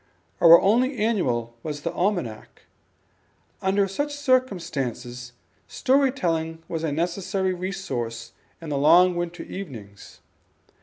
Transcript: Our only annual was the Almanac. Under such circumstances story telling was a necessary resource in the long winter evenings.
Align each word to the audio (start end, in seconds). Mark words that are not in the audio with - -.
Our 0.39 0.59
only 0.59 0.97
annual 0.97 1.53
was 1.61 1.81
the 1.81 1.93
Almanac. 1.93 2.63
Under 3.61 3.87
such 3.87 4.15
circumstances 4.15 5.33
story 5.67 6.11
telling 6.11 6.63
was 6.67 6.83
a 6.83 6.91
necessary 6.91 7.53
resource 7.53 8.31
in 8.59 8.69
the 8.69 8.79
long 8.79 9.15
winter 9.15 9.43
evenings. 9.43 10.21